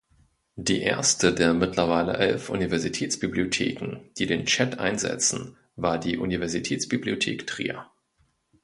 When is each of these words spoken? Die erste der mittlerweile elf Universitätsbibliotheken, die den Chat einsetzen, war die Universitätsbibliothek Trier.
Die 0.55 0.81
erste 0.81 1.31
der 1.31 1.53
mittlerweile 1.53 2.13
elf 2.17 2.49
Universitätsbibliotheken, 2.49 3.99
die 4.17 4.25
den 4.25 4.45
Chat 4.47 4.79
einsetzen, 4.79 5.55
war 5.75 5.99
die 5.99 6.17
Universitätsbibliothek 6.17 7.45
Trier. 7.45 7.85